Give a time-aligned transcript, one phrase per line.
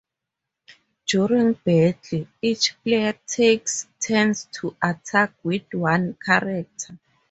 [1.05, 6.97] During battle, each player takes turns to attack with one character.